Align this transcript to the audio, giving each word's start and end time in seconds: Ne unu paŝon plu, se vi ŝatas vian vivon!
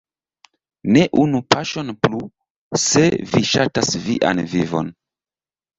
Ne 0.95 1.03
unu 1.25 1.41
paŝon 1.55 1.93
plu, 2.07 2.23
se 2.87 3.07
vi 3.35 3.47
ŝatas 3.55 3.95
vian 4.09 4.47
vivon! 4.57 4.93